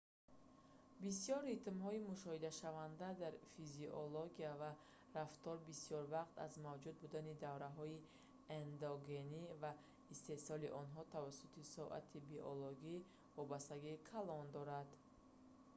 бисёр 1.03 1.41
ритмҳои 1.51 2.05
мушоҳидашаванда 2.11 3.09
дар 3.23 3.33
физиология 3.55 4.51
ва 4.61 4.71
рафтор 5.19 5.55
бисёр 5.71 6.03
вақт 6.17 6.33
аз 6.45 6.53
мавҷуд 6.67 6.95
будани 7.03 7.39
давраҳои 7.45 8.03
эндогенӣ 8.61 9.43
ва 9.61 9.71
истеҳсоли 10.13 10.73
онҳо 10.81 11.01
тавассути 11.15 11.61
соати 11.75 12.17
биологӣ 12.31 12.95
вобастагии 13.39 14.01
калон 14.11 14.45
дорад 14.57 14.89